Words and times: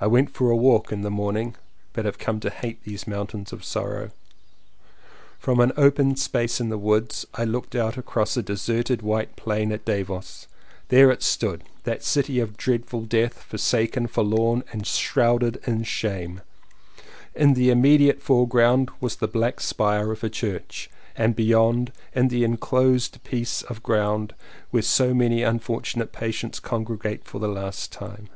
I 0.00 0.08
went 0.08 0.36
a 0.36 0.42
walk 0.44 0.90
in 0.90 1.02
the 1.02 1.10
morning, 1.10 1.54
but 1.92 2.04
have 2.04 2.18
come 2.18 2.40
to 2.40 2.50
hate 2.50 2.82
these 2.82 3.06
mountains 3.06 3.52
of 3.52 3.64
sorrow. 3.64 4.10
From 5.38 5.60
an 5.60 5.70
open 5.76 6.16
space 6.16 6.60
in 6.60 6.68
the 6.68 6.76
woods 6.78 7.24
I 7.34 7.44
looked 7.44 7.76
across 7.76 8.36
a 8.36 8.42
deserted 8.42 9.02
white 9.02 9.36
plain 9.36 9.70
at 9.70 9.84
Davos. 9.84 10.48
There 10.88 11.12
it 11.12 11.22
stood, 11.22 11.62
that 11.84 12.02
city 12.02 12.40
of 12.40 12.56
dread 12.56 12.86
ful 12.86 13.02
death, 13.02 13.44
forsaken, 13.44 14.08
forlorn, 14.08 14.64
and 14.72 14.84
shrouded 14.84 15.60
in 15.64 15.84
shame. 15.84 16.40
In 17.36 17.54
the 17.54 17.70
immediate 17.70 18.20
foreground 18.20 18.90
was 19.00 19.14
the 19.16 19.28
black 19.28 19.60
spire 19.60 20.10
of 20.10 20.24
a 20.24 20.28
church; 20.28 20.90
and 21.14 21.36
beyond, 21.36 21.92
the 22.16 22.42
enclosed 22.42 23.22
piece 23.22 23.62
of 23.62 23.84
ground 23.84 24.34
where 24.72 24.82
so 24.82 25.14
many 25.14 25.44
unfortunate 25.44 26.10
patients 26.10 26.58
congregate 26.58 27.24
for 27.26 27.38
the 27.38 27.46
last 27.46 27.92
time. 27.92 28.28